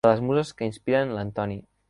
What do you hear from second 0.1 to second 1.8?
les muses que inspiren l'Antoni.